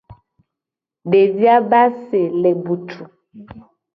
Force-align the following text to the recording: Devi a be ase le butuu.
Devi 1.11 1.45
a 1.55 1.57
be 1.69 1.77
ase 1.85 2.21
le 2.41 2.49
butuu. 2.63 3.05